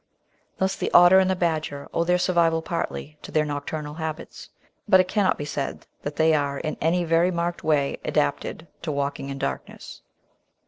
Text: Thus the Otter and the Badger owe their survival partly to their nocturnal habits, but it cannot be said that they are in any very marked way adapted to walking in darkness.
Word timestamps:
Thus 0.57 0.75
the 0.75 0.89
Otter 0.95 1.19
and 1.19 1.29
the 1.29 1.35
Badger 1.35 1.87
owe 1.93 2.03
their 2.03 2.17
survival 2.17 2.63
partly 2.63 3.19
to 3.21 3.31
their 3.31 3.45
nocturnal 3.45 3.93
habits, 3.93 4.49
but 4.89 4.99
it 4.99 5.07
cannot 5.07 5.37
be 5.37 5.45
said 5.45 5.85
that 6.01 6.15
they 6.15 6.33
are 6.33 6.57
in 6.57 6.75
any 6.81 7.03
very 7.03 7.29
marked 7.29 7.63
way 7.63 7.99
adapted 8.03 8.65
to 8.81 8.91
walking 8.91 9.29
in 9.29 9.37
darkness. 9.37 10.01